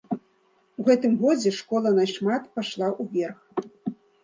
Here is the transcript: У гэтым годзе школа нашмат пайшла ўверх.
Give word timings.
У 0.79 0.85
гэтым 0.87 1.13
годзе 1.25 1.51
школа 1.59 1.93
нашмат 1.99 2.49
пайшла 2.57 2.91
ўверх. 3.03 3.39